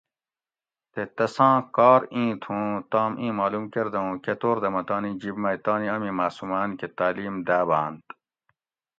[0.91, 4.83] تے تساں کار ایں تھو اوں تام ایں معلوم کۤردہ اوں کہ طور دہ مۤہ
[4.89, 8.05] تانی جِب مئی تانی امی معصوماۤن کہ تعلیم داواۤنت